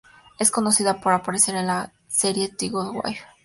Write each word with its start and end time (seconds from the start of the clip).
Es 0.39 0.49
conocida 0.49 0.99
por 0.99 1.13
aparecer 1.13 1.53
en 1.53 1.67
la 1.67 1.93
serie 2.07 2.49
"The 2.49 2.69
Good 2.69 3.03
Wife". 3.05 3.23